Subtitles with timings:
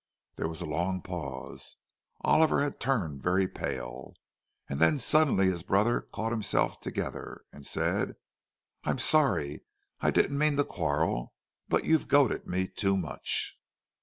[0.35, 1.77] There was a long pause.
[2.21, 4.15] Oliver had turned very pale.
[4.67, 8.15] And then suddenly his brother caught himself together, and said:
[8.83, 9.61] "I'm sorry.
[9.99, 11.35] I didn't mean to quarrel,
[11.67, 13.59] but you've goaded me too much.